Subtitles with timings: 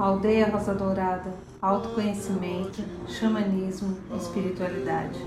[0.00, 5.18] Aldeia Rosa Dourada, autoconhecimento, xamanismo, espiritualidade.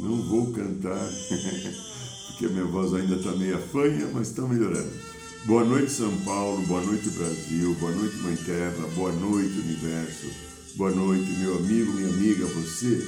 [0.00, 0.98] Não vou cantar,
[2.26, 5.05] porque a minha voz ainda está meio fanha, mas está melhorando.
[5.46, 10.26] Boa noite, São Paulo, boa noite, Brasil, boa noite, Mãe Terra, boa noite, Universo,
[10.74, 12.98] boa noite, meu amigo, minha amiga, você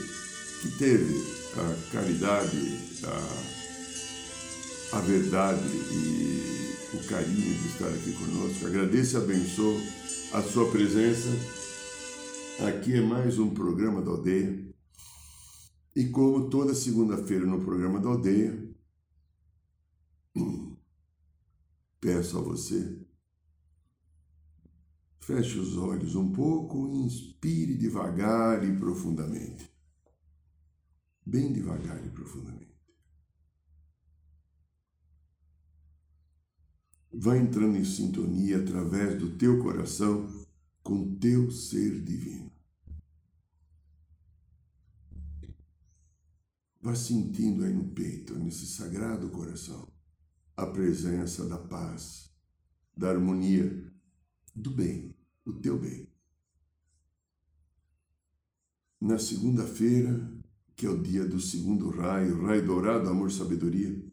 [0.62, 1.20] que teve
[1.56, 2.78] a caridade,
[4.92, 8.66] a, a verdade e o carinho de estar aqui conosco.
[8.68, 9.76] Agradeço e abençoo
[10.32, 11.28] a sua presença.
[12.68, 14.64] Aqui é mais um programa da aldeia.
[15.96, 18.56] E como toda segunda-feira no programa da aldeia,
[22.00, 23.06] peço a você,
[25.20, 29.70] feche os olhos um pouco e inspire devagar e profundamente.
[31.24, 32.68] Bem devagar e profundamente.
[37.12, 40.28] Vai entrando em sintonia através do teu coração
[40.82, 42.50] com teu ser divino.
[46.80, 49.87] Vá sentindo aí no peito, nesse sagrado coração,
[50.58, 52.32] a presença da paz,
[52.96, 53.92] da harmonia,
[54.52, 55.14] do bem,
[55.46, 56.08] o teu bem.
[59.00, 60.28] Na segunda-feira,
[60.74, 64.04] que é o dia do segundo raio, raio dourado, amor, sabedoria,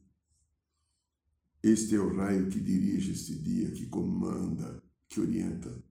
[1.63, 5.83] este é o raio que dirige este dia, que comanda, que orienta.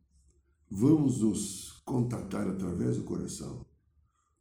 [0.71, 3.67] Vamos nos contatar através do coração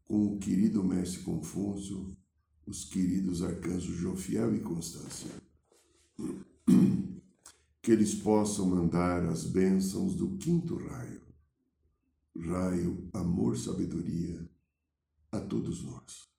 [0.06, 2.16] com o querido Mestre Confúcio,
[2.68, 5.53] os queridos arcanjos Jofiel e Constância.
[7.82, 11.22] Que eles possam mandar as bênçãos do quinto raio,
[12.38, 14.50] raio amor, sabedoria,
[15.32, 16.30] a todos nós.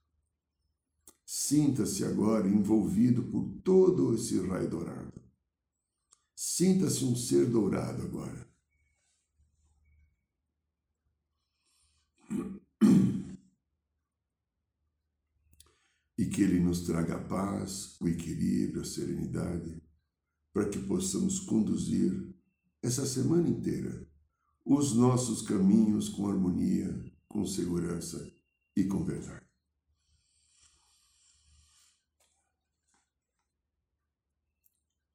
[1.27, 5.21] Sinta-se agora envolvido por todo esse raio dourado.
[6.35, 8.49] Sinta-se um ser dourado agora.
[16.17, 19.81] e que Ele nos traga a paz, o equilíbrio, a serenidade,
[20.53, 22.29] para que possamos conduzir
[22.83, 24.05] essa semana inteira
[24.65, 26.93] os nossos caminhos com harmonia,
[27.29, 28.29] com segurança
[28.77, 29.45] e com verdade.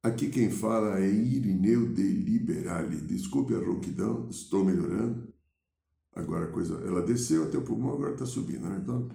[0.02, 2.96] Aqui quem fala é Irineu de Liberale.
[2.96, 5.30] Desculpe a rouquidão, estou melhorando.
[6.14, 8.78] Agora a coisa, ela desceu até o pulmão, agora está subindo, né?
[8.82, 9.10] Então,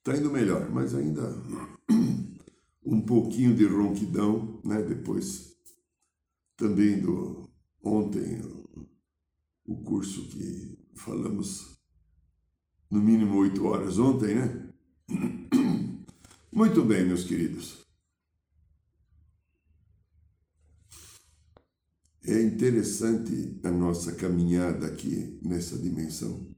[0.00, 1.22] Está indo melhor, mas ainda
[2.82, 4.82] um pouquinho de ronquidão, né?
[4.82, 5.54] Depois
[6.56, 7.50] também do
[7.82, 8.40] ontem,
[9.66, 11.78] o curso que falamos
[12.90, 14.72] no mínimo oito horas ontem, né?
[16.50, 17.86] Muito bem, meus queridos.
[22.24, 26.48] É interessante a nossa caminhada aqui nessa dimensão.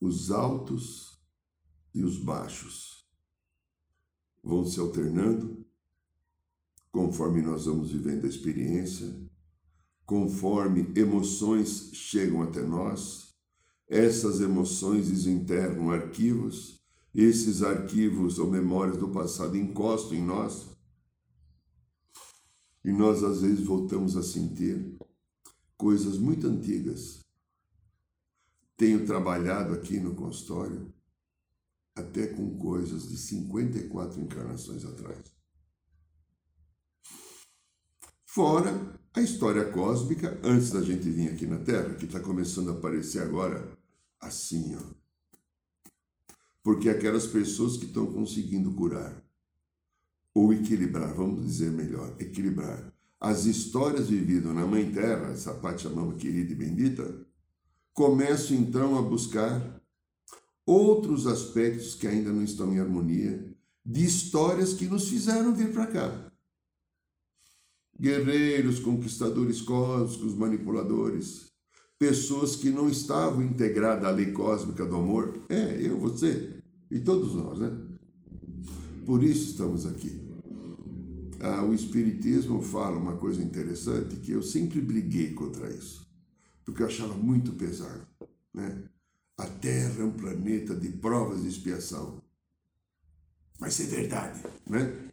[0.00, 1.18] Os altos
[1.94, 3.06] e os baixos.
[4.42, 5.66] Vão se alternando
[6.90, 9.14] conforme nós vamos vivendo a experiência,
[10.06, 13.34] conforme emoções chegam até nós,
[13.86, 16.80] essas emoções desenterram arquivos,
[17.14, 20.68] esses arquivos ou memórias do passado encostam em nós,
[22.84, 24.96] e nós às vezes voltamos a sentir
[25.76, 27.27] coisas muito antigas
[28.78, 30.94] tenho trabalhado aqui no consultório
[31.96, 35.36] até com coisas de 54 encarnações atrás.
[38.24, 38.70] Fora
[39.12, 43.20] a história cósmica antes da gente vir aqui na Terra, que está começando a aparecer
[43.20, 43.76] agora
[44.20, 44.94] assim, ó.
[46.62, 49.24] Porque aquelas pessoas que estão conseguindo curar
[50.32, 56.52] ou equilibrar, vamos dizer melhor, equilibrar as histórias vividas na Mãe Terra, essa Pachamama querida
[56.52, 57.27] e bendita,
[57.98, 59.82] começo então a buscar
[60.64, 63.52] outros aspectos que ainda não estão em harmonia,
[63.84, 66.32] de histórias que nos fizeram vir para cá.
[67.98, 71.46] Guerreiros, conquistadores cósmicos, manipuladores,
[71.98, 75.42] pessoas que não estavam integradas à lei cósmica do amor.
[75.48, 77.76] É, eu, você e todos nós, né?
[79.04, 80.20] Por isso estamos aqui.
[81.40, 86.07] Ah, o Espiritismo fala uma coisa interessante que eu sempre briguei contra isso
[86.68, 88.06] porque eu achava muito pesado.
[88.52, 88.82] Né?
[89.38, 92.22] A Terra é um planeta de provas de expiação.
[93.58, 95.10] Mas é verdade, né?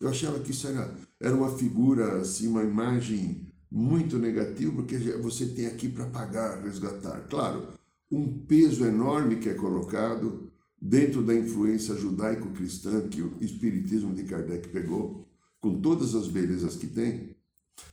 [0.00, 5.46] Eu achava que isso era, era uma figura, assim, uma imagem muito negativa, porque você
[5.46, 7.26] tem aqui para pagar, resgatar.
[7.28, 7.66] Claro,
[8.08, 10.48] um peso enorme que é colocado
[10.80, 15.26] dentro da influência judaico-cristã que o Espiritismo de Kardec pegou,
[15.60, 17.36] com todas as belezas que tem,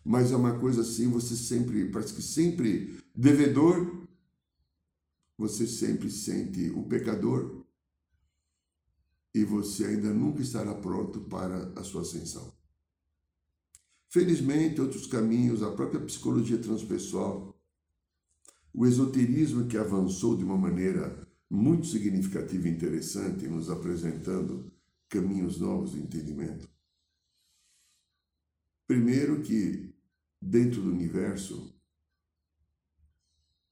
[0.04, 4.06] mas é uma coisa assim, você sempre, parece que sempre devedor,
[5.38, 7.64] você sempre sente o pecador
[9.34, 12.54] e você ainda nunca estará pronto para a sua ascensão.
[14.08, 17.54] Felizmente, outros caminhos, a própria psicologia transpessoal,
[18.74, 24.72] o esoterismo que avançou de uma maneira muito significativa e interessante, nos apresentando
[25.10, 26.75] caminhos novos de entendimento.
[28.88, 29.94] Primeiro que
[30.42, 31.74] dentro do universo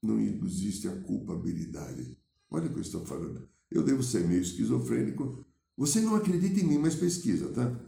[0.01, 2.17] não existe a culpabilidade.
[2.49, 3.47] Olha o que eu estou falando.
[3.71, 5.45] Eu devo ser meio esquizofrênico.
[5.77, 7.79] Você não acredita em mim, mas pesquisa, tá?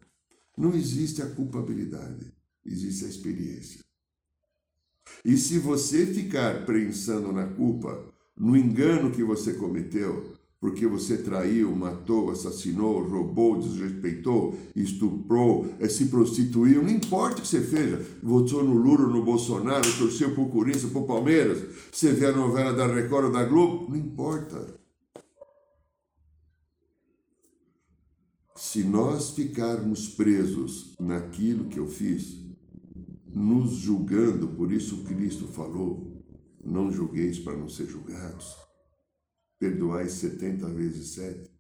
[0.58, 2.34] Não existe a culpabilidade,
[2.66, 3.84] existe a experiência.
[5.24, 10.35] E se você ficar pensando na culpa, no engano que você cometeu,
[10.66, 17.48] porque você traiu, matou, assassinou, roubou, desrespeitou, estuprou, eh, se prostituiu, não importa o que
[17.48, 22.32] você fez, votou no Lula, no Bolsonaro, torceu pro Corinthians, pro Palmeiras, você vê a
[22.32, 24.76] novela da Record ou da Globo, não importa.
[28.56, 32.40] Se nós ficarmos presos naquilo que eu fiz,
[33.32, 36.26] nos julgando, por isso Cristo falou,
[36.64, 38.65] não julgueis para não ser julgados
[39.60, 41.52] perdoai setenta vezes sete,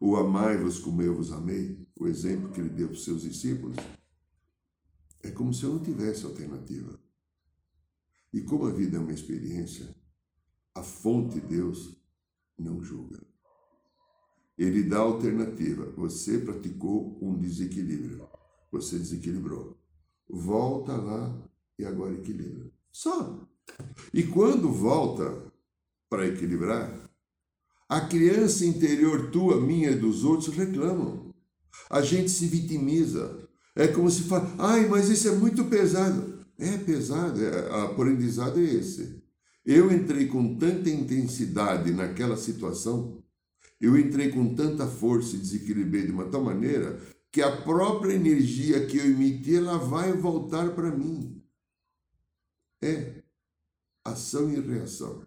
[0.00, 3.76] ou amai-vos como eu vos amei, o exemplo que ele deu para os seus discípulos,
[5.22, 6.98] é como se eu não tivesse alternativa.
[8.32, 9.94] E como a vida é uma experiência,
[10.74, 11.96] a fonte Deus
[12.58, 13.20] não julga.
[14.56, 15.86] Ele dá alternativa.
[15.96, 18.28] Você praticou um desequilíbrio.
[18.70, 19.78] Você desequilibrou.
[20.28, 21.48] Volta lá
[21.78, 22.70] e agora equilibra.
[22.90, 23.46] Só.
[24.12, 25.52] E quando volta
[26.08, 27.01] para equilibrar,
[27.92, 31.30] a criança interior tua, minha e dos outros reclamam.
[31.90, 33.46] A gente se vitimiza.
[33.76, 36.42] É como se fala, ai, mas isso é muito pesado.
[36.58, 39.22] É pesado, é, aprendizado é esse.
[39.62, 43.22] Eu entrei com tanta intensidade naquela situação,
[43.78, 46.98] eu entrei com tanta força e desequilibrei de uma tal maneira
[47.30, 51.42] que a própria energia que eu emiti, ela vai voltar para mim.
[52.82, 53.22] É
[54.02, 55.26] ação e reação.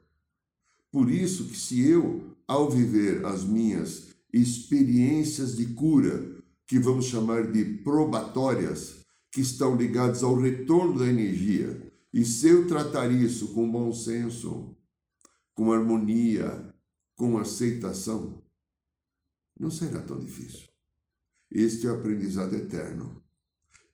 [0.91, 6.35] Por isso que se eu ao viver as minhas experiências de cura,
[6.67, 12.67] que vamos chamar de probatórias, que estão ligadas ao retorno da energia, e se eu
[12.67, 14.75] tratar isso com bom senso,
[15.53, 16.73] com harmonia,
[17.15, 18.41] com aceitação,
[19.59, 20.67] não será tão difícil.
[21.51, 23.21] Este é o aprendizado eterno,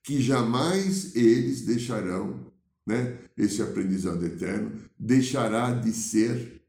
[0.04, 2.52] que jamais eles deixarão,
[2.86, 3.20] né?
[3.38, 6.64] Esse aprendizado eterno deixará de ser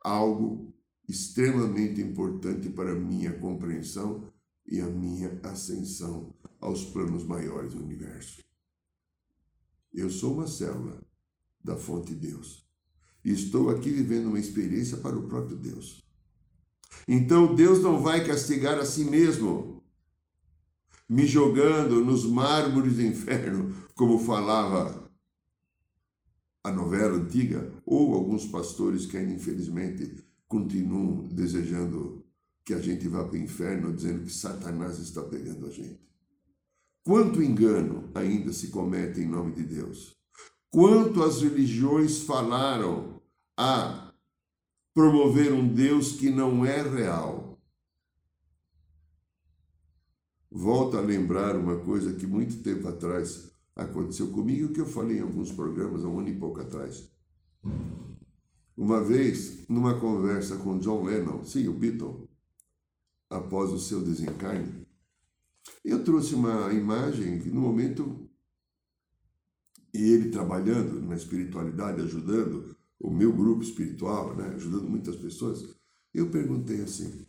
[0.00, 0.63] algo
[1.08, 4.32] extremamente importante para a minha compreensão
[4.66, 8.42] e a minha ascensão aos planos maiores do universo.
[9.92, 11.00] Eu sou uma célula
[11.62, 12.66] da fonte Deus.
[13.24, 16.04] E estou aqui vivendo uma experiência para o próprio Deus.
[17.06, 19.82] Então Deus não vai castigar a si mesmo,
[21.08, 25.10] me jogando nos mármores do inferno, como falava
[26.62, 32.24] a novela antiga, ou alguns pastores que ainda infelizmente continuam desejando
[32.64, 36.00] que a gente vá para o inferno, dizendo que Satanás está pegando a gente.
[37.02, 40.16] Quanto engano ainda se comete em nome de Deus?
[40.70, 43.20] Quanto as religiões falaram
[43.56, 44.12] a
[44.94, 47.60] promover um Deus que não é real?
[50.50, 55.22] Volto a lembrar uma coisa que muito tempo atrás aconteceu comigo, que eu falei em
[55.22, 57.10] alguns programas, há um ano e pouco atrás.
[58.76, 62.28] Uma vez, numa conversa com John Lennon, sim, o Beatle,
[63.30, 64.84] após o seu desencarne,
[65.84, 68.28] eu trouxe uma imagem que no momento,
[69.92, 75.74] e ele trabalhando na espiritualidade, ajudando o meu grupo espiritual, né, ajudando muitas pessoas,
[76.12, 77.26] eu perguntei assim,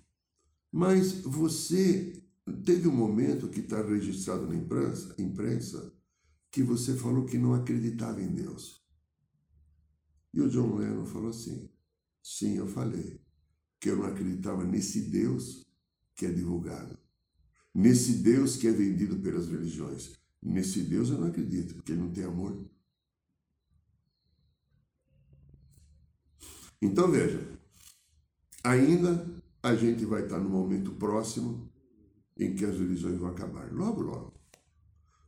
[0.72, 2.24] mas você
[2.66, 5.94] teve um momento que está registrado na imprensa, imprensa
[6.52, 8.85] que você falou que não acreditava em Deus.
[10.36, 11.70] E o John Lennon falou assim:
[12.22, 13.22] sim, eu falei
[13.80, 15.66] que eu não acreditava nesse Deus
[16.14, 16.98] que é divulgado,
[17.74, 20.14] nesse Deus que é vendido pelas religiões.
[20.42, 22.70] Nesse Deus eu não acredito, porque ele não tem amor.
[26.82, 27.40] Então veja,
[28.64, 29.26] ainda
[29.64, 31.72] a gente vai estar no momento próximo
[32.38, 34.34] em que as religiões vão acabar, logo, logo.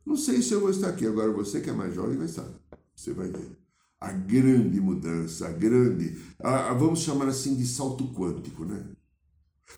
[0.04, 1.06] Não sei se eu vou estar aqui.
[1.06, 2.48] Agora você que é mais jovem vai estar.
[2.94, 3.67] Você vai ver.
[4.00, 6.16] A grande mudança, a grande.
[6.38, 8.86] A, a, vamos chamar assim de salto quântico, né?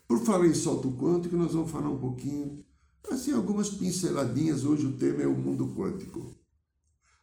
[0.07, 2.63] Por falar em salto quântico, nós vamos falar um pouquinho,
[3.09, 4.63] assim, algumas pinceladinhas.
[4.63, 6.35] Hoje o tema é o mundo quântico.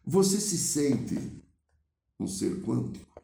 [0.05, 1.43] Você se sente
[2.19, 3.23] um ser quântico?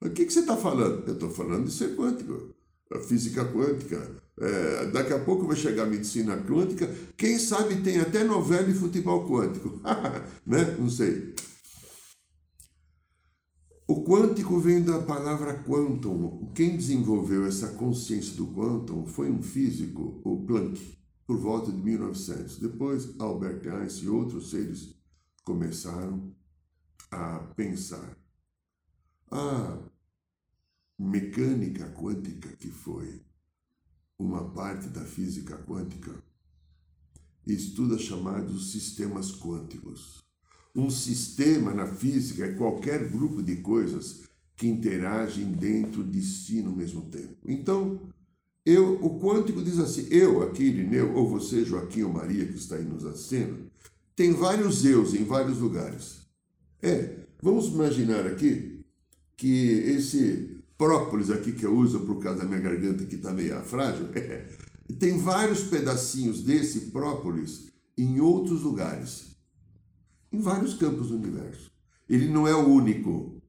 [0.00, 1.06] O que, que você está falando?
[1.08, 2.54] Eu estou falando de ser quântico,
[2.92, 4.22] a física quântica.
[4.38, 6.86] É, daqui a pouco vai chegar a medicina quântica.
[7.16, 9.80] Quem sabe tem até novela e futebol quântico.
[10.46, 10.76] né?
[10.78, 11.34] Não sei.
[13.88, 16.52] O quântico vem da palavra quantum.
[16.54, 22.58] Quem desenvolveu essa consciência do quantum foi um físico, o Planck, por volta de 1900.
[22.58, 24.94] Depois, Albert Einstein e outros seres
[25.44, 26.34] começaram
[27.10, 28.18] a pensar.
[29.30, 29.78] A
[30.98, 33.25] mecânica quântica, que foi
[34.18, 36.14] uma parte da física quântica,
[37.46, 40.24] estuda chamados sistemas quânticos.
[40.74, 44.24] Um sistema na física é qualquer grupo de coisas
[44.56, 47.36] que interagem dentro de si no mesmo tempo.
[47.44, 48.00] Então,
[48.64, 52.76] eu, o quântico diz assim: eu, aqui, Irineu, ou você, Joaquim ou Maria, que está
[52.76, 53.70] aí nos assistindo,
[54.14, 56.26] tem vários eus em vários lugares.
[56.82, 58.84] É, vamos imaginar aqui
[59.36, 63.60] que esse própolis aqui que eu uso por causa da minha garganta que está meio
[63.62, 64.08] frágil,
[64.98, 69.36] tem vários pedacinhos desse própolis em outros lugares,
[70.32, 71.70] em vários campos do universo.
[72.08, 73.42] Ele não é o único.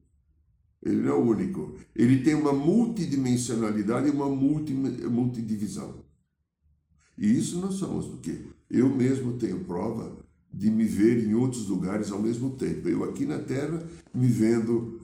[0.82, 1.76] Ele não é o único.
[1.94, 6.04] Ele tem uma multidimensionalidade e uma multi, multidivisão.
[7.16, 12.10] E isso nós somos, porque eu mesmo tenho prova de me ver em outros lugares
[12.10, 12.88] ao mesmo tempo.
[12.88, 14.97] Eu aqui na Terra me vendo,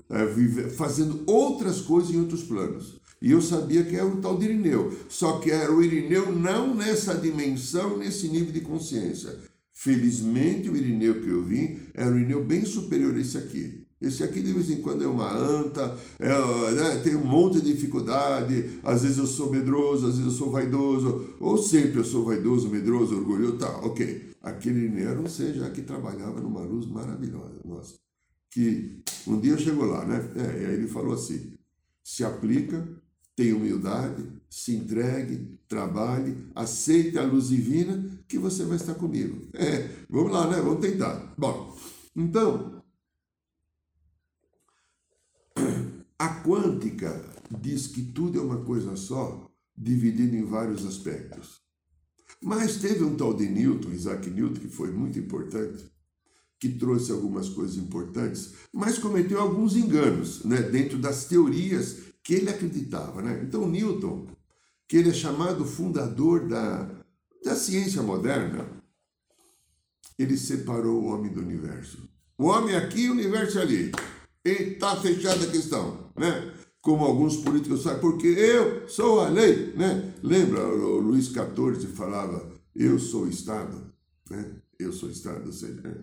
[0.76, 3.00] fazendo outras coisas em outros planos.
[3.20, 4.94] E eu sabia que era o tal de Irineu.
[5.08, 9.34] Só que era o Irineu não nessa dimensão, nesse nível de consciência.
[9.72, 13.84] Felizmente, o Irineu que eu vim era um Irineu bem superior a esse aqui.
[14.00, 17.72] Esse aqui, de vez em quando, é uma anta, é, né, tem um monte de
[17.72, 18.78] dificuldade.
[18.82, 22.68] Às vezes eu sou medroso, às vezes eu sou vaidoso, ou sempre eu sou vaidoso,
[22.68, 24.32] medroso, orgulhoso, tá, ok.
[24.42, 28.03] Aquele Nero, seja, que trabalhava numa luz maravilhosa, nossa.
[28.54, 30.30] Que um dia chegou lá, né?
[30.36, 31.58] É, e aí ele falou assim:
[32.04, 32.88] se aplica,
[33.34, 39.48] tenha humildade, se entregue, trabalhe, aceite a luz divina, que você vai estar comigo.
[39.54, 40.62] É, vamos lá, né?
[40.62, 41.34] Vamos tentar.
[41.36, 41.76] Bom,
[42.14, 42.80] então,
[46.16, 47.28] a quântica
[47.60, 51.60] diz que tudo é uma coisa só, dividido em vários aspectos.
[52.40, 55.92] Mas teve um tal de Newton, Isaac Newton, que foi muito importante,
[56.64, 62.48] que trouxe algumas coisas importantes, mas cometeu alguns enganos né, dentro das teorias que ele
[62.48, 63.20] acreditava.
[63.20, 63.42] Né?
[63.46, 64.26] Então, Newton,
[64.88, 66.90] que ele é chamado fundador da,
[67.44, 68.66] da ciência moderna,
[70.18, 72.08] ele separou o homem do universo.
[72.38, 73.92] O homem aqui o universo ali.
[74.42, 76.10] E está fechada a questão.
[76.16, 76.50] Né?
[76.80, 80.12] como alguns políticos sabem, porque eu sou a lei, né?
[80.22, 83.90] Lembra, o Luiz XIV falava, eu sou o Estado,
[84.28, 84.60] né?
[84.78, 85.94] Eu sou o Estado, ou seja, né?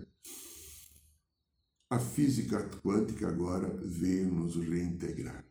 [1.92, 5.46] A física quântica agora veio nos reintegrar.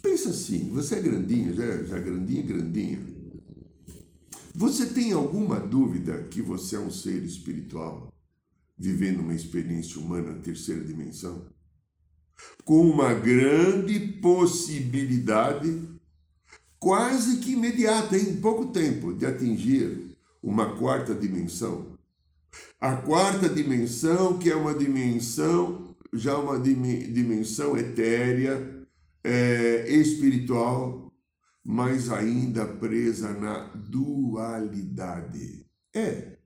[0.00, 3.16] Pensa assim, você é grandinho, já, já grandinho, grandinho.
[4.54, 8.10] Você tem alguma dúvida que você é um ser espiritual,
[8.78, 11.54] vivendo uma experiência humana na terceira dimensão?
[12.64, 15.88] com uma grande possibilidade,
[16.78, 21.95] quase que imediata, em pouco tempo, de atingir uma quarta dimensão.
[22.80, 28.86] A quarta dimensão, que é uma dimensão, já uma dimensão etérea,
[29.24, 31.12] é, espiritual,
[31.64, 35.66] mas ainda presa na dualidade.
[35.94, 36.38] É.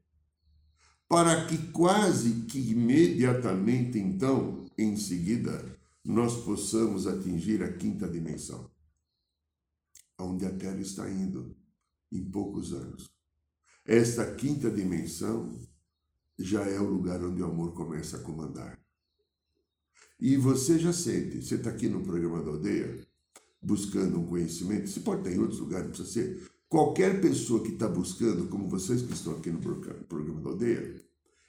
[1.09, 8.71] Para que quase que imediatamente, então, em seguida, nós possamos atingir a quinta dimensão,
[10.19, 11.55] onde a Terra está indo
[12.11, 13.11] em poucos anos.
[13.85, 15.61] Esta quinta dimensão
[16.43, 18.79] já é o lugar onde o amor começa a comandar.
[20.19, 23.07] E você já sente, você está aqui no programa da aldeia,
[23.63, 26.51] buscando um conhecimento, você pode estar em outros lugares, não precisa ser.
[26.69, 31.03] Qualquer pessoa que está buscando, como vocês que estão aqui no programa da aldeia,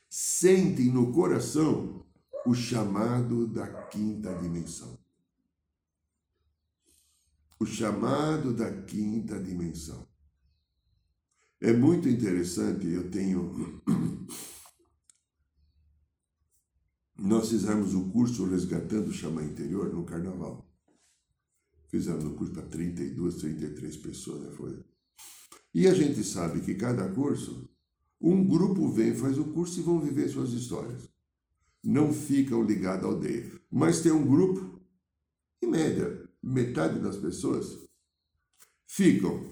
[0.10, 2.06] sentem no coração
[2.46, 4.98] o chamado da quinta dimensão.
[7.60, 10.08] O chamado da quinta dimensão.
[11.60, 13.82] É muito interessante, eu tenho.
[17.22, 20.68] Nós fizemos o curso Resgatando o Xamã Interior no Carnaval.
[21.88, 24.52] Fizemos o curso para 32, 33 pessoas, né?
[24.58, 24.84] Foi.
[25.72, 27.70] E a gente sabe que cada curso,
[28.20, 31.08] um grupo vem, faz o curso e vão viver suas histórias.
[31.84, 33.52] Não ficam ligados à aldeia.
[33.70, 34.82] Mas tem um grupo,
[35.62, 37.88] em média, metade das pessoas
[38.88, 39.52] ficam.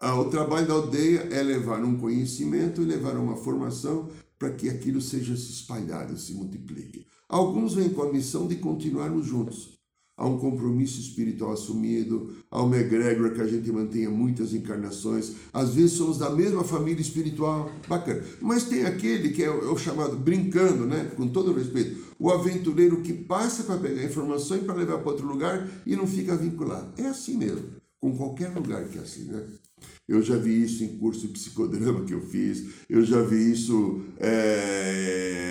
[0.00, 4.10] Ah, o trabalho da aldeia é levar um conhecimento e levar uma formação
[4.42, 7.06] para que aquilo seja se espalhado, se multiplique.
[7.28, 9.78] Alguns vêm com a missão de continuarmos juntos.
[10.16, 15.34] Há um compromisso espiritual assumido, há uma egrégora que a gente mantenha muitas encarnações.
[15.52, 18.24] Às vezes somos da mesma família espiritual, bacana.
[18.40, 21.12] Mas tem aquele que é o, é o chamado, brincando, né?
[21.16, 25.26] com todo respeito, o aventureiro que passa para pegar informação e para levar para outro
[25.26, 27.00] lugar e não fica vinculado.
[27.00, 27.62] É assim mesmo,
[28.00, 29.44] com qualquer lugar que é assim, né?
[30.08, 34.04] Eu já vi isso em curso de psicodrama que eu fiz, eu já vi isso
[34.18, 35.42] é,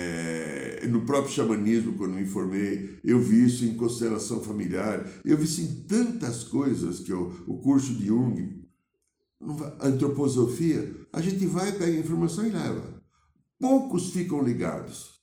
[0.88, 5.60] no próprio xamanismo, quando me informei, eu vi isso em constelação familiar, eu vi isso
[5.62, 8.62] em tantas coisas que eu, o curso de Jung,
[9.80, 13.02] antroposofia, a gente vai, pega a informação e leva.
[13.58, 15.20] Poucos ficam ligados.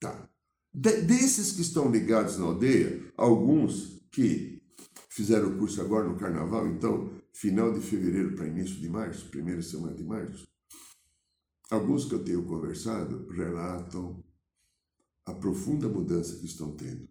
[0.00, 0.28] Tá.
[0.72, 4.62] De, desses que estão ligados na aldeia, alguns que
[5.08, 9.62] fizeram o curso agora no carnaval, então final de fevereiro para início de março, primeira
[9.62, 10.48] semana de março,
[11.70, 14.22] alguns que eu tenho conversado relatam
[15.24, 17.08] a profunda mudança que estão tendo.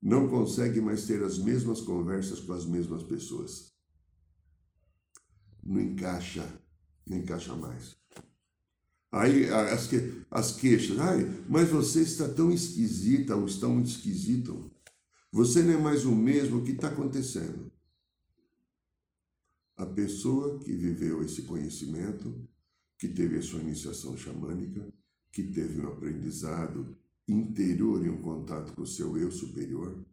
[0.00, 3.72] Não conseguem mais ter as mesmas conversas com as mesmas pessoas.
[5.62, 6.60] Não encaixa,
[7.06, 7.96] não encaixa mais.
[9.10, 14.70] Aí as, que, as queixas, ai, mas você está tão esquisita ou está muito esquisito.
[15.32, 17.72] Você não é mais o mesmo, o que está acontecendo?
[19.78, 22.48] A pessoa que viveu esse conhecimento,
[22.98, 24.92] que teve a sua iniciação xamânica,
[25.30, 30.04] que teve um aprendizado interior e um contato com o seu eu superior,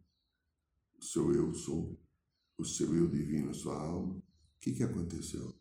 [0.96, 1.98] o seu eu sou,
[2.56, 4.22] o seu eu divino, a sua alma, o
[4.60, 5.52] que, que aconteceu?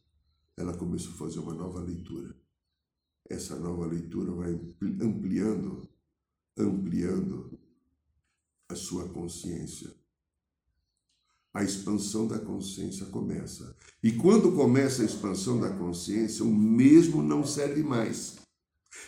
[0.56, 2.38] Ela começou a fazer uma nova leitura.
[3.28, 4.54] Essa nova leitura vai
[5.02, 5.90] ampliando,
[6.56, 7.60] ampliando
[8.70, 10.05] a sua consciência
[11.56, 13.74] a expansão da consciência começa.
[14.04, 18.36] E quando começa a expansão da consciência, o mesmo não serve mais.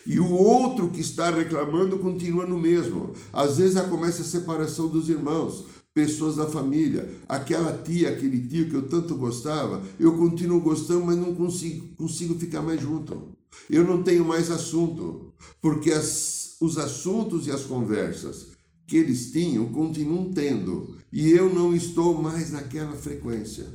[0.06, 3.12] E o outro que está reclamando continua no mesmo.
[3.34, 7.14] Às vezes já começa a separação dos irmãos, pessoas da família.
[7.28, 12.40] Aquela tia, aquele tio que eu tanto gostava, eu continuo gostando, mas não consigo, consigo
[12.40, 13.36] ficar mais junto.
[13.70, 18.56] Eu não tenho mais assunto, porque as, os assuntos e as conversas
[18.88, 23.66] que eles tinham continuam tendo, e eu não estou mais naquela frequência.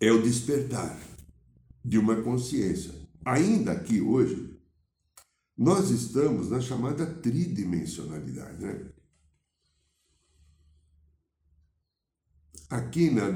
[0.00, 0.98] É o despertar
[1.84, 2.94] de uma consciência.
[3.24, 4.56] Ainda que hoje
[5.56, 8.92] nós estamos na chamada tridimensionalidade, né?
[12.68, 13.26] Aqui na,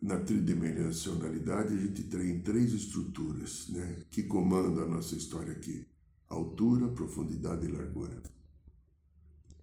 [0.00, 5.86] na tridimensionalidade, a gente tem três estruturas né, que comandam a nossa história aqui:
[6.28, 8.22] altura, profundidade e largura.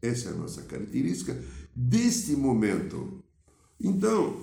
[0.01, 1.41] Essa é a nossa característica
[1.75, 3.23] deste momento.
[3.79, 4.37] Então,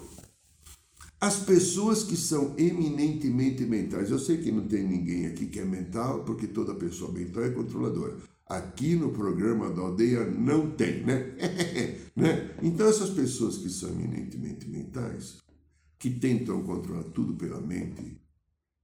[1.20, 5.64] as pessoas que são eminentemente mentais, eu sei que não tem ninguém aqui que é
[5.64, 8.16] mental, porque toda pessoa mental é controladora.
[8.46, 11.34] Aqui no programa da aldeia não tem, né?
[12.16, 12.56] né?
[12.62, 15.38] Então, essas pessoas que são eminentemente mentais,
[15.98, 18.20] que tentam controlar tudo pela mente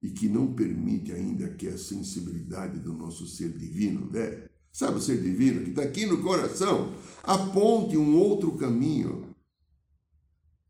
[0.02, 4.48] e que não permite ainda que a sensibilidade do nosso ser divino, né?
[4.72, 9.34] sabe o ser divino que está aqui no coração, aponte um outro caminho.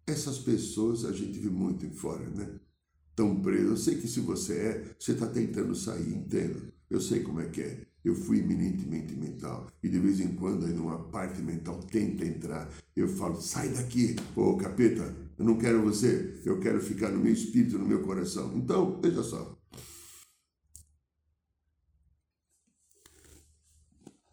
[0.07, 2.59] Essas pessoas a gente vê muito em fora, né?
[3.15, 3.69] Tão preso.
[3.69, 6.73] Eu sei que se você é, você está tentando sair, entendo.
[6.89, 7.87] Eu sei como é que é.
[8.05, 9.67] Eu fui eminentemente mental.
[9.83, 12.71] E de vez em quando, aí numa parte mental tenta entrar.
[12.95, 17.33] Eu falo, sai daqui, ô capeta, eu não quero você, eu quero ficar no meu
[17.33, 18.57] espírito, no meu coração.
[18.57, 19.59] Então, veja só.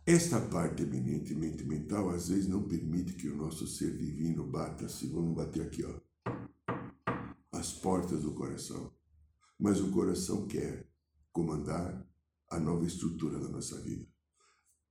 [0.08, 5.12] Esta parte eminentemente mental às vezes não permite que o nosso ser divino bata assim,
[5.12, 5.99] vamos bater aqui, ó,
[7.51, 8.93] as portas do coração.
[9.58, 10.88] Mas o coração quer
[11.32, 12.06] comandar
[12.49, 14.05] a nova estrutura da nossa vida.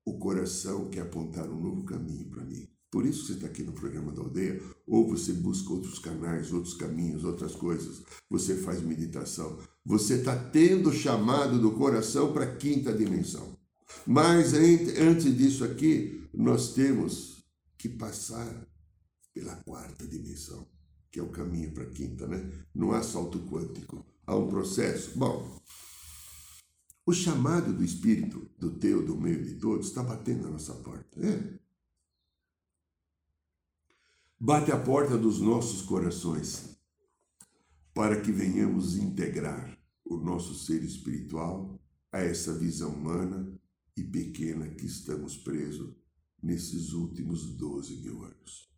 [0.05, 2.69] O coração quer apontar um novo caminho para mim.
[2.91, 6.75] Por isso você está aqui no programa da aldeia, ou você busca outros canais, outros
[6.75, 8.03] caminhos, outras coisas.
[8.31, 9.59] Você faz meditação.
[9.85, 13.59] Você está tendo chamado do coração para a quinta dimensão.
[14.07, 17.45] Mas antes disso aqui, nós temos
[17.77, 18.67] que passar
[19.33, 20.67] pela quarta dimensão,
[21.11, 22.49] que é o caminho para a quinta, né?
[22.73, 25.19] Não há salto quântico, há um processo.
[25.19, 25.61] Bom,
[27.07, 31.21] o chamado do Espírito, do teu, do meio de todos, está batendo na nossa porta.
[31.21, 31.65] É.
[34.41, 36.77] bate a porta dos nossos corações
[37.95, 41.81] para que venhamos integrar o nosso ser espiritual
[42.13, 43.59] a essa visão humana
[43.97, 45.95] e pequena que estamos presos
[46.43, 48.71] nesses últimos 12 mil anos.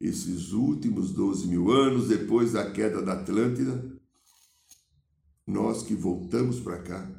[0.00, 3.97] Esses últimos 12 mil anos depois da queda da Atlântida,
[5.48, 7.10] nós que voltamos para cá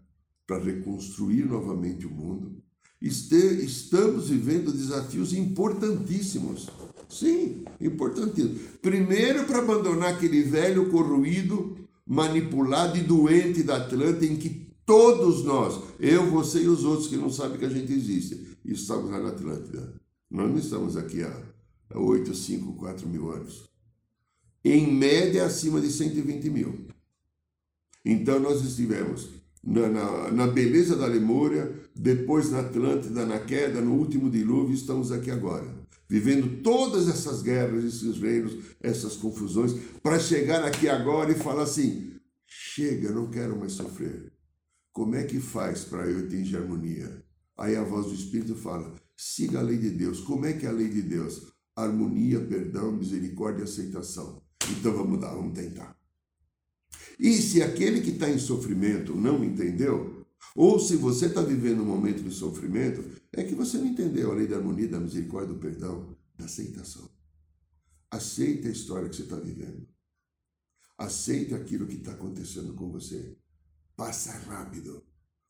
[0.45, 2.61] para reconstruir novamente o mundo,
[3.01, 6.67] estamos vivendo desafios importantíssimos.
[7.09, 8.61] Sim, importantíssimos.
[8.81, 15.81] Primeiro, para abandonar aquele velho corroído, manipulado e doente da Atlântida, em que todos nós,
[15.99, 19.29] eu, você e os outros que não sabem que a gente existe, estamos lá na
[19.29, 19.93] Atlântida.
[20.29, 21.35] Nós não estamos aqui há
[21.95, 23.67] 8, 5, 4 mil anos.
[24.63, 26.88] Em média, acima de 120 mil.
[28.03, 29.29] Então, nós estivemos
[29.63, 35.11] na, na, na, beleza da Lemúria, depois na Atlântida, na queda, no último dilúvio, estamos
[35.11, 35.67] aqui agora,
[36.07, 42.13] vivendo todas essas guerras, esses reinos, essas confusões, para chegar aqui agora e falar assim:
[42.47, 44.31] chega, não quero mais sofrer.
[44.93, 47.23] Como é que faz para eu atingir harmonia?
[47.57, 50.21] Aí a voz do Espírito fala: siga a lei de Deus.
[50.21, 51.51] Como é que é a lei de Deus?
[51.75, 54.41] Harmonia, perdão, misericórdia e aceitação.
[54.71, 55.98] Então vamos lá, vamos tentar.
[57.19, 60.25] E se aquele que está em sofrimento não entendeu,
[60.55, 64.35] ou se você está vivendo um momento de sofrimento, é que você não entendeu a
[64.35, 67.09] lei da harmonia, da misericórdia, do perdão, da aceitação.
[68.09, 69.87] Aceite a história que você está vivendo.
[70.97, 73.37] Aceite aquilo que está acontecendo com você.
[73.95, 75.03] Passa rápido.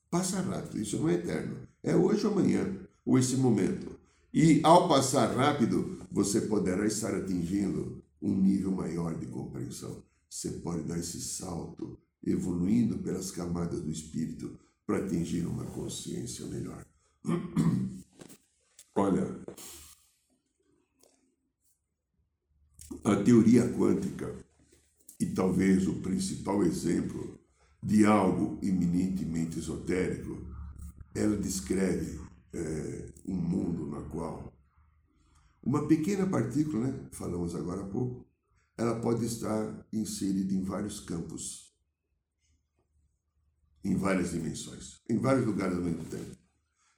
[0.10, 0.82] Passa rápido.
[0.82, 1.67] Isso não é eterno.
[1.84, 2.75] É hoje ou amanhã,
[3.06, 3.97] ou esse momento.
[4.34, 10.83] E ao passar rápido, você poderá estar atingindo um nível maior de compreensão você pode
[10.83, 16.85] dar esse salto, evoluindo pelas camadas do espírito para atingir uma consciência melhor.
[18.95, 19.43] Olha,
[23.03, 24.45] a teoria quântica,
[25.19, 27.39] e talvez o principal exemplo
[27.81, 30.37] de algo eminentemente esotérico,
[31.15, 32.19] ela descreve
[32.53, 34.53] é, um mundo na qual
[35.61, 38.25] uma pequena partícula, né, falamos agora há pouco,
[38.79, 41.73] ela pode estar inserida em vários campos,
[43.83, 46.37] em várias dimensões, em vários lugares ao mesmo tempo.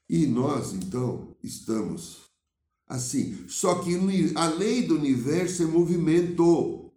[0.07, 2.29] E nós, então, estamos
[2.87, 3.47] assim.
[3.47, 3.97] Só que
[4.35, 6.93] a lei do universo é movimento.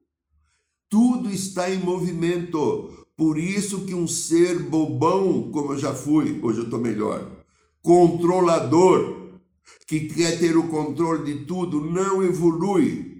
[0.90, 3.06] Tudo está em movimento.
[3.16, 7.44] Por isso que um ser bobão, como eu já fui, hoje eu estou melhor,
[7.80, 9.40] controlador,
[9.86, 13.13] que quer ter o controle de tudo, não evolui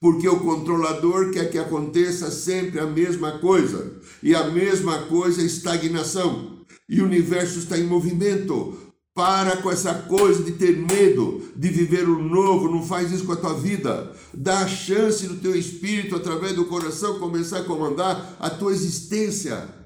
[0.00, 5.44] porque o controlador quer que aconteça sempre a mesma coisa, e a mesma coisa é
[5.44, 6.58] estagnação.
[6.88, 8.76] E o universo está em movimento.
[9.14, 13.32] Para com essa coisa de ter medo de viver o novo, não faz isso com
[13.32, 14.10] a tua vida.
[14.32, 19.81] Dá a chance do teu espírito, através do coração, começar a comandar a tua existência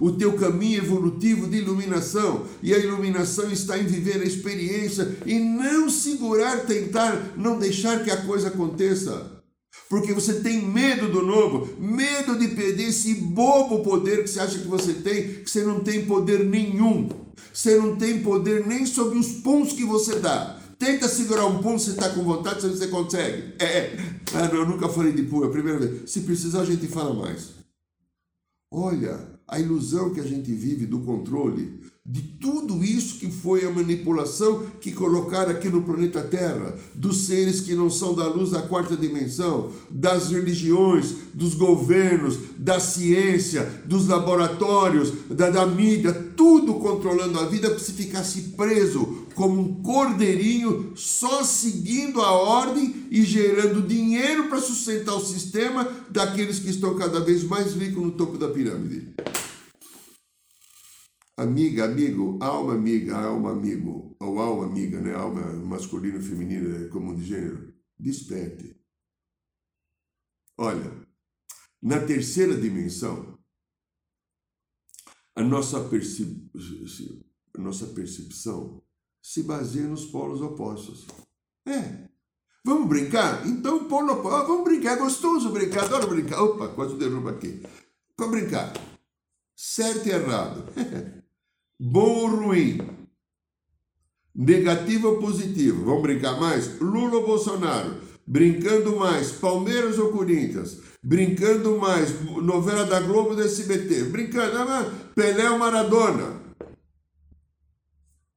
[0.00, 2.46] o teu caminho evolutivo de iluminação.
[2.62, 8.10] E a iluminação está em viver a experiência e não segurar, tentar, não deixar que
[8.10, 9.38] a coisa aconteça.
[9.88, 14.58] Porque você tem medo do novo, medo de perder esse bobo poder que você acha
[14.58, 17.08] que você tem, que você não tem poder nenhum.
[17.52, 20.58] Você não tem poder nem sobre os pontos que você dá.
[20.78, 23.54] Tenta segurar um ponto se está com vontade, você consegue.
[23.58, 23.96] É,
[24.32, 26.10] ah, não, eu nunca falei de pum, é a primeira vez.
[26.10, 27.50] Se precisar, a gente fala mais.
[28.72, 29.18] Olha,
[29.50, 34.64] a ilusão que a gente vive do controle, de tudo isso que foi a manipulação
[34.80, 38.96] que colocaram aqui no planeta Terra, dos seres que não são da luz da quarta
[38.96, 47.44] dimensão, das religiões, dos governos, da ciência, dos laboratórios, da, da mídia, tudo controlando a
[47.44, 54.48] vida para se ficasse preso como um cordeirinho só seguindo a ordem e gerando dinheiro
[54.48, 59.08] para sustentar o sistema daqueles que estão cada vez mais ricos no topo da pirâmide.
[61.40, 65.14] Amiga, amigo, alma amiga, alma amigo, ou alma amiga, né?
[65.14, 67.72] Alma masculino, feminino, é comum de gênero.
[67.98, 68.78] Desperte.
[70.58, 70.92] Olha,
[71.80, 73.38] na terceira dimensão,
[75.34, 76.28] a nossa, percep...
[77.56, 78.82] a nossa percepção
[79.22, 81.06] se baseia nos polos opostos.
[81.66, 82.06] É.
[82.62, 83.46] Vamos brincar?
[83.46, 84.46] Então, polo oposto.
[84.46, 84.98] Vamos brincar.
[84.98, 85.84] É gostoso brincar.
[85.84, 86.42] Adoro brincar.
[86.42, 87.62] Opa, quase derruba aqui.
[88.18, 88.74] Vamos brincar.
[89.56, 90.66] Certo e errado.
[91.80, 92.78] Bom ou ruim?
[94.34, 95.86] Negativo ou positivo?
[95.86, 96.78] Vamos brincar mais?
[96.78, 97.96] Lula ou Bolsonaro?
[98.26, 100.78] Brincando mais, Palmeiras ou Corinthians?
[101.02, 104.04] Brincando mais, novela da Globo do SBT?
[104.04, 106.38] Brincando, ah, Pelé ou Maradona?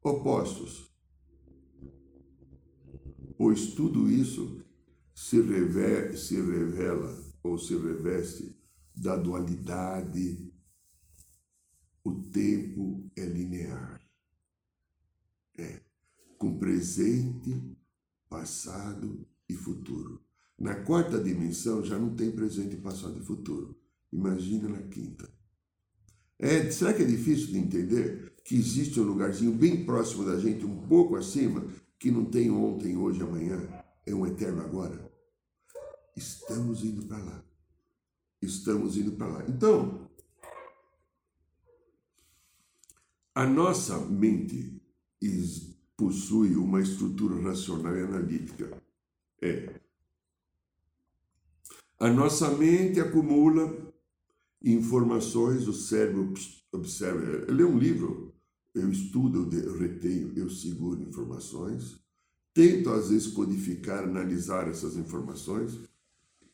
[0.03, 0.91] opostos.
[3.37, 4.61] pois tudo isso
[5.13, 8.55] se revela, se revela ou se reveste
[8.95, 10.51] da dualidade.
[12.03, 14.01] O tempo é linear.
[15.57, 15.79] É,
[16.37, 17.77] com presente,
[18.29, 20.21] passado e futuro.
[20.59, 23.79] Na quarta dimensão já não tem presente, passado e futuro.
[24.11, 25.29] Imagina na quinta.
[26.37, 30.65] É, será que é difícil de entender que existe um lugarzinho bem próximo da gente,
[30.65, 31.65] um pouco acima,
[31.97, 33.61] que não tem ontem, hoje, amanhã?
[34.05, 35.09] É um eterno agora?
[36.15, 37.45] Estamos indo para lá.
[38.41, 39.45] Estamos indo para lá.
[39.47, 40.02] Então,
[43.35, 44.81] a nossa mente
[45.97, 48.81] possui uma estrutura racional e analítica.
[49.41, 49.79] É.
[51.99, 53.93] A nossa mente acumula
[54.61, 56.33] informações, o cérebro
[56.71, 57.51] observa.
[57.51, 58.33] Leio um livro,
[58.73, 61.97] eu estudo, eu retenho, eu seguro informações,
[62.53, 65.79] tento às vezes codificar, analisar essas informações,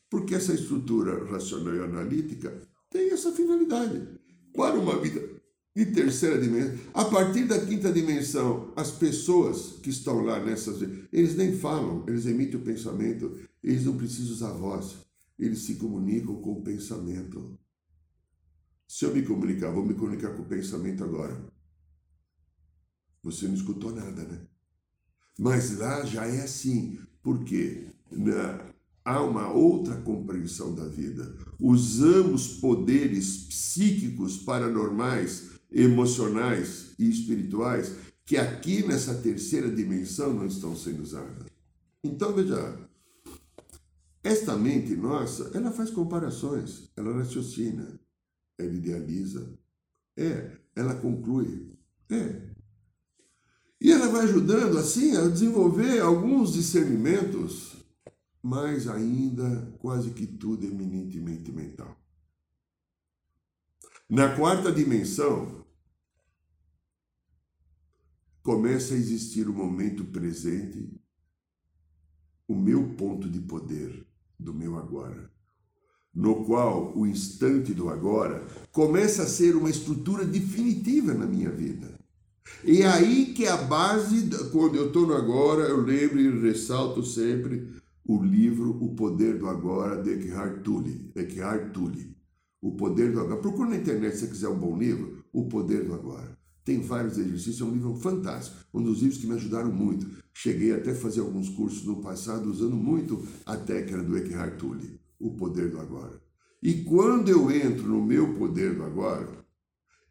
[0.10, 4.08] porque essa estrutura racional e analítica tem essa finalidade.
[4.54, 5.39] Para uma vida
[5.80, 11.38] de terceira dimensão, a partir da quinta dimensão, as pessoas que estão lá nessas, eles
[11.38, 14.98] nem falam, eles emitem o pensamento, eles não precisam usar voz,
[15.38, 17.58] eles se comunicam com o pensamento.
[18.86, 21.42] Se eu me comunicar, vou me comunicar com o pensamento agora.
[23.24, 24.42] Você não escutou nada, né?
[25.38, 28.70] Mas lá já é assim, porque na,
[29.06, 31.34] há uma outra compreensão da vida.
[31.58, 41.02] Usamos poderes psíquicos, paranormais, emocionais e espirituais que aqui nessa terceira dimensão não estão sendo
[41.02, 41.48] usadas.
[42.04, 42.78] Então veja,
[44.24, 48.00] esta mente nossa, ela faz comparações, ela raciocina,
[48.58, 49.52] ela idealiza,
[50.18, 51.70] é, ela conclui,
[52.10, 52.50] é.
[53.82, 57.80] E ela vai ajudando assim a desenvolver alguns discernimentos
[58.42, 61.96] mas ainda quase que tudo é eminentemente mental.
[64.10, 65.59] Na quarta dimensão,
[68.42, 70.90] começa a existir o momento presente,
[72.48, 74.06] o meu ponto de poder
[74.40, 75.30] do meu agora,
[76.14, 82.00] no qual o instante do agora começa a ser uma estrutura definitiva na minha vida.
[82.64, 87.04] E é aí que a base, quando eu estou no agora, eu lembro e ressalto
[87.04, 91.12] sempre o livro O Poder do Agora, de Eckhart Tolle.
[91.16, 92.18] Eckhart Tolle.
[92.60, 93.40] O Poder do Agora.
[93.40, 96.39] Procura na internet se você quiser um bom livro, O Poder do Agora.
[96.70, 100.06] Tem vários exercícios, é um livro fantástico, um dos livros que me ajudaram muito.
[100.32, 105.00] Cheguei até a fazer alguns cursos no passado usando muito a técnica do Eckhart Tolle,
[105.20, 106.22] O Poder do Agora.
[106.62, 109.44] E quando eu entro no meu poder do agora,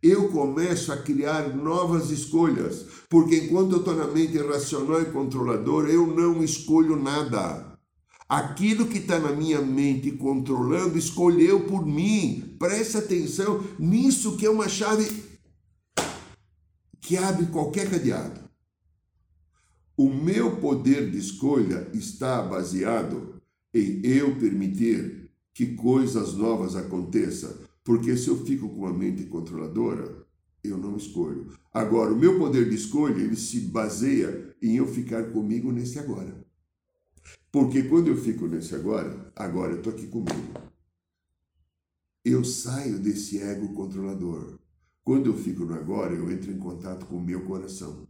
[0.03, 5.88] eu começo a criar novas escolhas, porque enquanto eu estou na mente racional e controladora,
[5.88, 7.79] eu não escolho nada.
[8.29, 12.57] Aquilo que está na minha mente controlando escolheu por mim.
[12.59, 15.27] Preste atenção nisso que é uma chave
[17.09, 18.38] que abre qualquer cadeado.
[19.97, 23.40] O meu poder de escolha está baseado
[23.73, 27.51] em eu permitir que coisas novas aconteçam,
[27.83, 30.23] porque se eu fico com a mente controladora,
[30.62, 31.51] eu não escolho.
[31.73, 36.44] Agora, o meu poder de escolha, ele se baseia em eu ficar comigo nesse agora.
[37.51, 40.53] Porque quando eu fico nesse agora, agora eu estou aqui comigo.
[42.23, 44.58] Eu saio desse ego controlador.
[45.09, 48.07] Quando eu fico no agora, eu entro em contato com o meu coração.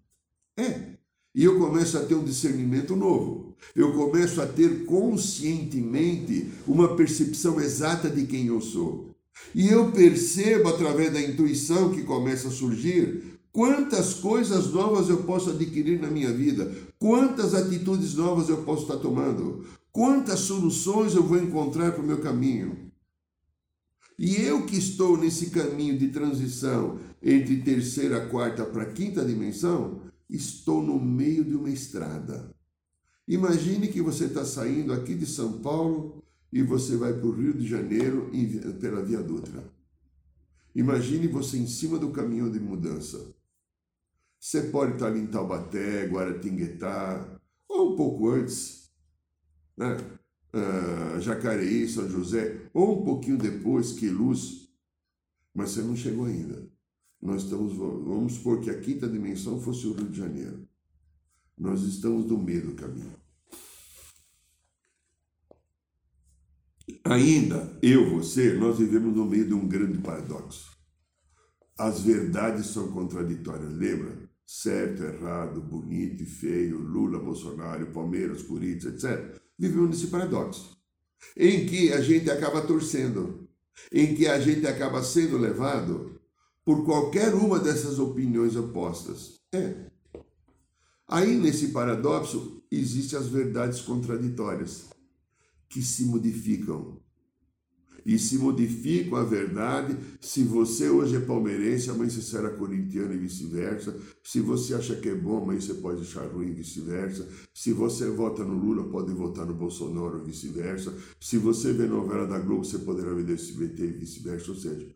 [0.56, 0.94] É.
[1.32, 3.54] E eu começo a ter um discernimento novo.
[3.72, 9.14] Eu começo a ter conscientemente uma percepção exata de quem eu sou.
[9.54, 15.50] E eu percebo através da intuição que começa a surgir Quantas coisas novas eu posso
[15.50, 16.72] adquirir na minha vida?
[16.98, 19.64] Quantas atitudes novas eu posso estar tomando?
[19.92, 22.87] Quantas soluções eu vou encontrar para o meu caminho?
[24.18, 30.82] E eu que estou nesse caminho de transição entre terceira, quarta para quinta dimensão, estou
[30.82, 32.52] no meio de uma estrada.
[33.28, 37.54] Imagine que você está saindo aqui de São Paulo e você vai para o Rio
[37.54, 38.30] de Janeiro
[38.80, 39.62] pela Via Dutra.
[40.74, 43.34] Imagine você em cima do caminho de mudança.
[44.40, 48.90] Você pode estar ali em Taubaté, Guaratinguetá, ou um pouco antes,
[49.76, 49.96] né?
[50.52, 54.68] Uh, Jacareí, São José, ou um pouquinho depois, Queluz,
[55.54, 56.66] mas você não chegou ainda.
[57.20, 60.66] Nós estamos, vamos supor que a quinta dimensão fosse o Rio de Janeiro.
[61.56, 63.12] Nós estamos no meio do caminho.
[67.04, 70.70] Ainda, eu, você, nós vivemos no meio de um grande paradoxo.
[71.76, 74.28] As verdades são contraditórias, lembra?
[74.48, 80.76] certo, errado, bonito e feio, Lula, Bolsonaro, Palmeiras, Corinthians, etc., vivemos nesse paradoxo,
[81.36, 83.48] em que a gente acaba torcendo,
[83.92, 86.20] em que a gente acaba sendo levado
[86.64, 89.40] por qualquer uma dessas opiniões opostas.
[89.52, 89.86] É.
[91.06, 94.90] Aí, nesse paradoxo, existem as verdades contraditórias,
[95.68, 97.00] que se modificam
[98.08, 99.94] e se modificam a verdade.
[100.18, 104.00] Se você hoje é palmeirense, amanhã você será corintiano e vice-versa.
[104.24, 107.28] Se você acha que é bom, amanhã você pode achar ruim e vice-versa.
[107.52, 110.96] Se você vota no Lula, pode votar no Bolsonaro e vice-versa.
[111.20, 114.52] Se você vê novela da Globo, você poderá ver do SBT e vice-versa.
[114.52, 114.90] Ou seja,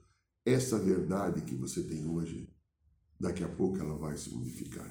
[0.47, 2.49] essa verdade que você tem hoje,
[3.21, 4.91] daqui a pouco ela vai se modificar.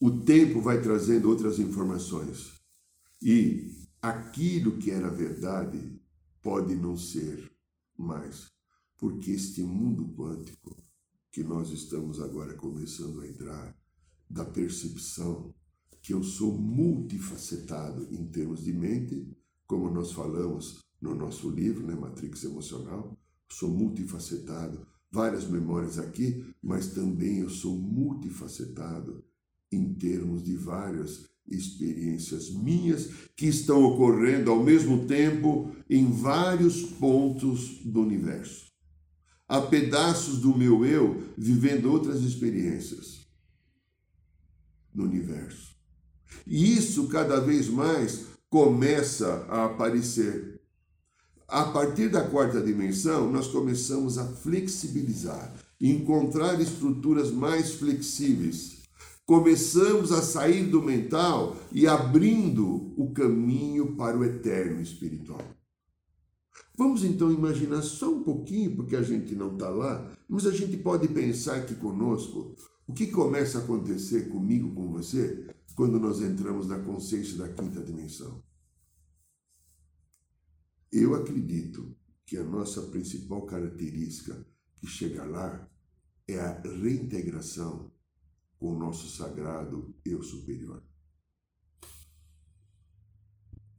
[0.00, 2.54] O tempo vai trazendo outras informações.
[3.20, 5.98] E aquilo que era verdade
[6.42, 7.50] pode não ser
[7.96, 8.52] mais,
[8.98, 10.76] porque este mundo quântico
[11.32, 13.74] que nós estamos agora começando a entrar,
[14.28, 15.54] da percepção
[16.02, 19.26] que eu sou multifacetado em termos de mente,
[19.66, 23.16] como nós falamos no nosso livro, né, Matrix Emocional,
[23.50, 29.24] sou multifacetado, várias memórias aqui, mas também eu sou multifacetado
[29.72, 37.80] em termos de várias experiências minhas que estão ocorrendo ao mesmo tempo em vários pontos
[37.84, 38.66] do universo.
[39.46, 43.26] Há pedaços do meu eu vivendo outras experiências
[44.94, 45.74] no universo.
[46.46, 50.60] E isso cada vez mais começa a aparecer.
[51.46, 58.73] A partir da quarta dimensão, nós começamos a flexibilizar, encontrar estruturas mais flexíveis
[59.26, 65.42] começamos a sair do mental e abrindo o caminho para o eterno espiritual.
[66.76, 70.76] Vamos então imaginar só um pouquinho, porque a gente não está lá, mas a gente
[70.76, 72.54] pode pensar aqui conosco
[72.86, 77.80] o que começa a acontecer comigo, com você, quando nós entramos na consciência da quinta
[77.80, 78.42] dimensão.
[80.92, 84.46] Eu acredito que a nossa principal característica
[84.80, 85.68] que chega lá
[86.26, 87.93] é a reintegração
[88.58, 90.82] com o nosso sagrado eu superior.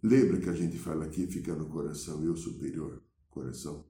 [0.07, 3.83] Lembra que a gente fala aqui, fica no coração, eu superior, coração.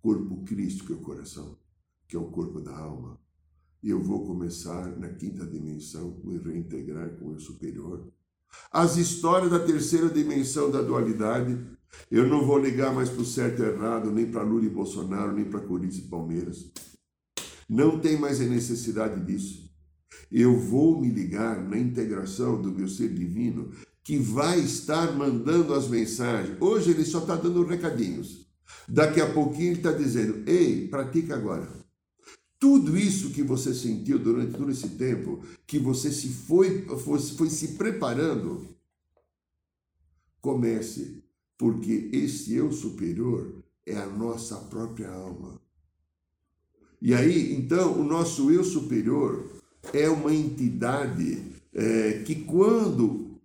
[0.00, 1.58] Corpo crístico é o coração,
[2.08, 3.20] que é o corpo da alma.
[3.82, 8.10] E eu vou começar na quinta dimensão, me reintegrar com o eu superior.
[8.70, 11.58] As histórias da terceira dimensão da dualidade,
[12.10, 15.32] eu não vou ligar mais para o certo e errado, nem para Lula e Bolsonaro,
[15.32, 16.72] nem para Corinthians e Palmeiras.
[17.68, 19.73] Não tem mais a necessidade disso
[20.30, 23.70] eu vou me ligar na integração do meu ser divino
[24.02, 26.56] que vai estar mandando as mensagens.
[26.60, 28.46] Hoje ele só está dando recadinhos.
[28.86, 31.68] Daqui a pouquinho ele está dizendo: ei, pratica agora.
[32.58, 37.50] Tudo isso que você sentiu durante todo esse tempo, que você se foi, foi, foi
[37.50, 38.66] se preparando,
[40.40, 41.22] comece,
[41.58, 45.60] porque esse eu superior é a nossa própria alma.
[47.02, 49.53] E aí, então, o nosso eu superior
[49.92, 53.40] é uma entidade é, que, quando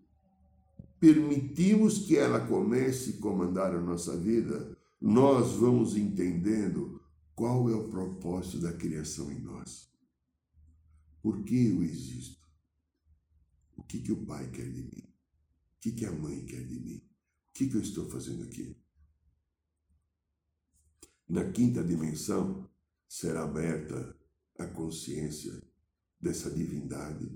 [0.99, 7.01] permitimos que ela comece a comandar a nossa vida, nós vamos entendendo
[7.35, 9.89] qual é o propósito da criação em nós.
[11.21, 12.39] Por que eu existo?
[13.77, 15.07] O que, que o pai quer de mim?
[15.77, 16.97] O que, que a mãe quer de mim?
[16.97, 18.75] O que, que eu estou fazendo aqui?
[21.27, 22.69] Na quinta dimensão
[23.07, 24.15] será aberta
[24.57, 25.61] a consciência
[26.19, 27.29] dessa divindade.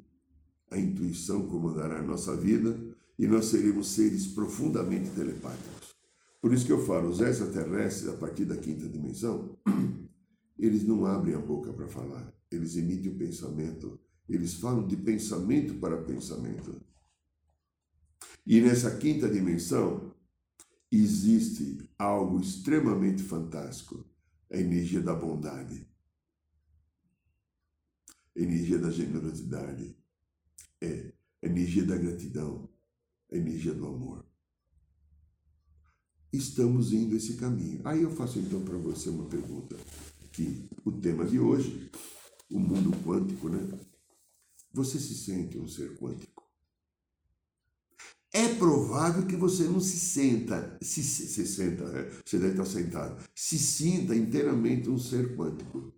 [0.70, 2.78] A intuição comandará a nossa vida
[3.18, 5.94] e nós seremos seres profundamente telepáticos.
[6.42, 9.58] Por isso que eu falo, os extraterrestres, a partir da quinta dimensão,
[10.60, 15.76] eles não abrem a boca para falar, eles emitem o pensamento, eles falam de pensamento
[15.76, 16.82] para pensamento.
[18.46, 20.12] E nessa quinta dimensão
[20.92, 24.06] existe algo extremamente fantástico,
[24.52, 25.88] a energia da bondade
[28.36, 29.96] energia da generosidade,
[30.82, 32.70] é energia da gratidão,
[33.32, 34.26] energia do amor.
[36.32, 37.82] Estamos indo esse caminho.
[37.84, 39.78] Aí eu faço então para você uma pergunta,
[40.32, 41.92] que o tema de hoje,
[42.50, 43.80] o mundo quântico, né?
[44.74, 46.44] Você se sente um ser quântico?
[48.32, 52.66] É provável que você não se senta, se, se, se senta, é, você deve estar
[52.66, 55.94] sentado, se sinta inteiramente um ser quântico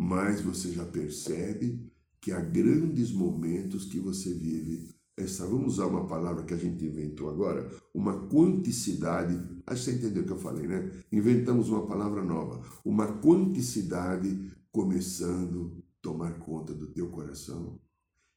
[0.00, 1.90] mas você já percebe
[2.20, 6.84] que há grandes momentos que você vive essa, vamos usar uma palavra que a gente
[6.84, 9.34] inventou agora, uma quanticidade,
[9.66, 10.88] acho que você entendeu o que eu falei, né?
[11.10, 17.80] Inventamos uma palavra nova, uma quanticidade começando a tomar conta do teu coração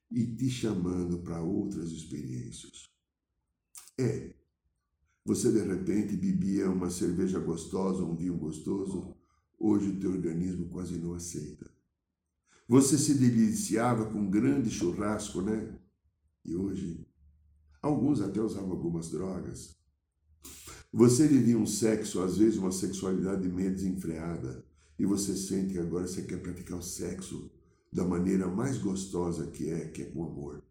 [0.10, 2.90] e te chamando para outras experiências.
[4.00, 4.34] É,
[5.24, 9.16] você de repente bebia uma cerveja gostosa, um vinho gostoso,
[9.62, 11.70] hoje o teu organismo quase não aceita.
[12.68, 15.78] Você se deliciava com um grande churrasco, né?
[16.44, 17.06] E hoje,
[17.82, 19.76] alguns até usavam algumas drogas.
[20.92, 24.66] Você vivia um sexo, às vezes uma sexualidade meio desenfreada,
[24.98, 27.52] e você sente que agora você quer praticar o sexo
[27.92, 30.64] da maneira mais gostosa que é, que é com amor.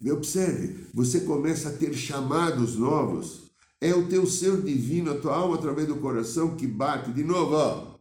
[0.00, 3.50] Me observe, você começa a ter chamados novos.
[3.80, 7.54] É o teu ser divino, a tua alma através do coração que bate de novo,
[7.54, 7.91] ó.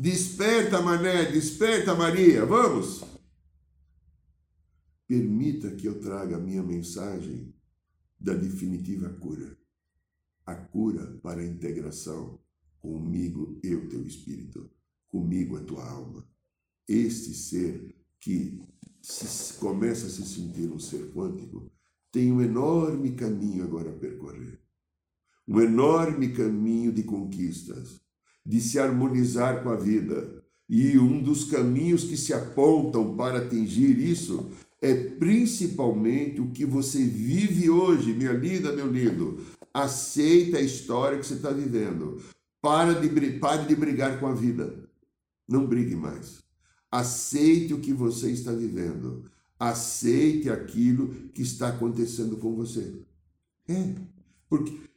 [0.00, 3.02] Desperta, Mané, desperta, Maria, vamos!
[5.08, 7.52] Permita que eu traga a minha mensagem
[8.16, 9.58] da definitiva cura.
[10.46, 12.38] A cura para a integração
[12.78, 14.70] comigo e o teu espírito,
[15.08, 16.24] comigo a tua alma.
[16.86, 18.62] Este ser que
[19.02, 21.72] se começa a se sentir um ser quântico
[22.12, 24.60] tem um enorme caminho agora a percorrer.
[25.48, 28.00] Um enorme caminho de conquistas,
[28.48, 30.42] de se harmonizar com a vida.
[30.66, 37.04] E um dos caminhos que se apontam para atingir isso é principalmente o que você
[37.04, 39.44] vive hoje, minha linda, meu lindo.
[39.72, 42.22] Aceita a história que você está vivendo.
[42.62, 44.88] Para de, pare de brigar com a vida.
[45.46, 46.42] Não brigue mais.
[46.90, 49.24] Aceite o que você está vivendo.
[49.60, 52.94] Aceite aquilo que está acontecendo com você.
[53.68, 53.94] É,
[54.48, 54.87] porque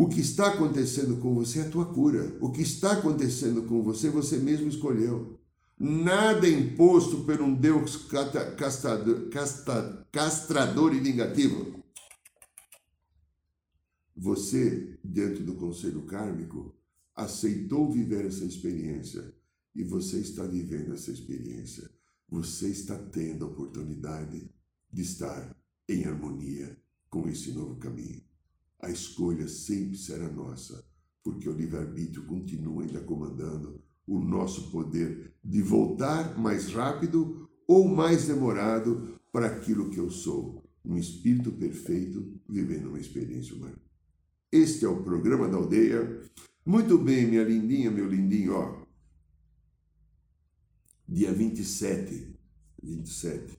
[0.00, 2.38] o que está acontecendo com você é a tua cura.
[2.40, 5.40] O que está acontecendo com você, você mesmo escolheu.
[5.76, 8.06] Nada é imposto por um Deus
[8.56, 9.28] castrador,
[10.12, 11.82] castrador e vingativo.
[14.16, 16.72] Você, dentro do conselho kármico,
[17.12, 19.34] aceitou viver essa experiência
[19.74, 21.90] e você está vivendo essa experiência.
[22.28, 24.48] Você está tendo a oportunidade
[24.92, 25.56] de estar
[25.88, 26.78] em harmonia
[27.10, 28.27] com esse novo caminho.
[28.80, 30.84] A escolha sempre será nossa,
[31.22, 38.26] porque o livre-arbítrio continua ainda comandando o nosso poder de voltar mais rápido ou mais
[38.26, 43.78] demorado para aquilo que eu sou, um espírito perfeito vivendo uma experiência humana.
[44.50, 46.22] Este é o programa da aldeia.
[46.64, 48.86] Muito bem, minha lindinha, meu lindinho, ó.
[51.06, 52.34] Dia 27,
[52.82, 53.58] 27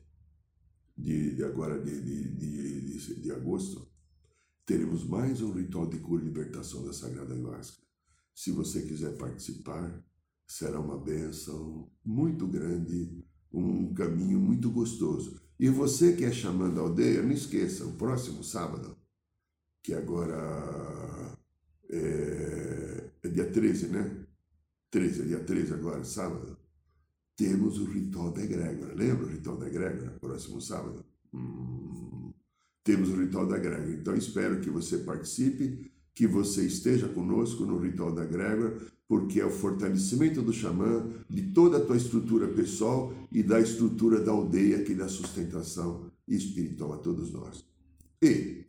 [0.98, 3.89] de, de agora de, de, de, de agosto,
[4.70, 7.82] teremos mais um ritual de cura e libertação da Sagrada Ayahuasca.
[8.36, 10.00] Se você quiser participar,
[10.46, 15.42] será uma bênção muito grande, um caminho muito gostoso.
[15.60, 18.96] E você que é chamando a aldeia, não esqueça, o próximo sábado,
[19.82, 21.36] que agora
[21.90, 24.24] é, é dia 13, né?
[24.92, 26.56] 13, é dia 13 agora, sábado,
[27.36, 28.94] temos o ritual da egrégora.
[28.94, 30.12] Lembra o ritual da egrégora?
[30.20, 31.04] Próximo sábado.
[31.34, 32.19] Hum,
[32.84, 33.92] temos o ritual da egrégora.
[33.92, 38.78] Então espero que você participe, que você esteja conosco no ritual da egrégora,
[39.08, 44.20] porque é o fortalecimento do xamã, de toda a tua estrutura pessoal e da estrutura
[44.20, 47.66] da aldeia que dá sustentação espiritual a todos nós.
[48.22, 48.66] E,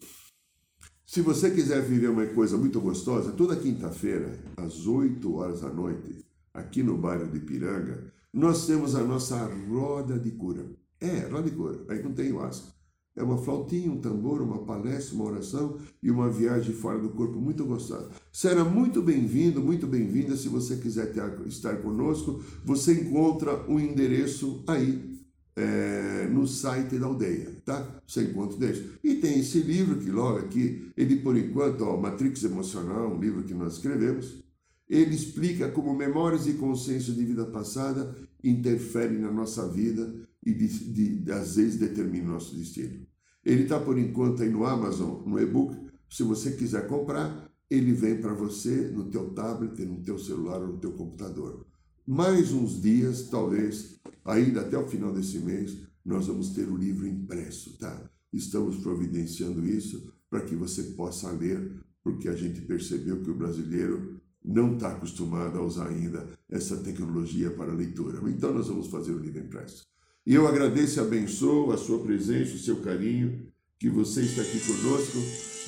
[1.04, 6.24] se você quiser viver uma coisa muito gostosa, toda quinta-feira, às 8 horas da noite,
[6.54, 10.64] aqui no bairro de Piranga, nós temos a nossa roda de cura.
[11.00, 12.72] É, roda de cura, aí não tem o asco.
[13.16, 17.40] É uma flautinha, um tambor, uma palestra, uma oração e uma viagem fora do corpo
[17.40, 18.08] muito gostosa.
[18.32, 20.36] Será muito bem-vindo, muito bem-vinda.
[20.36, 25.20] Se você quiser ter, estar conosco, você encontra o endereço aí
[25.56, 28.00] é, no site da aldeia, tá?
[28.06, 28.90] Você encontra desse.
[29.02, 33.42] E tem esse livro que logo aqui, ele por enquanto, ó, Matrix Emocional, um livro
[33.42, 34.42] que nós escrevemos.
[34.90, 38.12] Ele explica como memórias e consciência de vida passada
[38.42, 40.12] interferem na nossa vida
[40.44, 43.06] e de, de, às vezes determinam nosso destino.
[43.44, 45.78] Ele está por enquanto aí no Amazon, no e-book.
[46.10, 50.78] Se você quiser comprar, ele vem para você no teu tablet, no teu celular no
[50.78, 51.64] teu computador.
[52.04, 57.06] Mais uns dias, talvez, ainda até o final desse mês, nós vamos ter o livro
[57.06, 58.10] impresso, tá?
[58.32, 64.19] Estamos providenciando isso para que você possa ler, porque a gente percebeu que o brasileiro
[64.44, 68.20] não está acostumado a usar ainda essa tecnologia para leitura.
[68.30, 69.86] Então, nós vamos fazer o livro impresso.
[70.26, 73.46] E eu agradeço e abençoo a sua presença, o seu carinho,
[73.78, 75.18] que você está aqui conosco,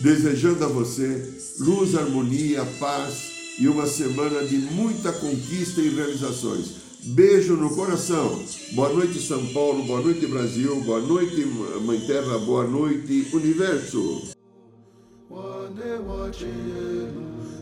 [0.00, 6.82] desejando a você luz, harmonia, paz e uma semana de muita conquista e realizações.
[7.04, 8.40] Beijo no coração.
[8.74, 9.84] Boa noite, São Paulo.
[9.84, 10.80] Boa noite, Brasil.
[10.82, 11.44] Boa noite,
[11.84, 12.38] Mãe Terra.
[12.38, 14.30] Boa noite, Universo.